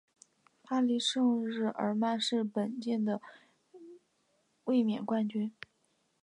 [0.63, 3.21] 巴黎圣日耳曼是本届的
[4.63, 5.53] 卫冕冠军。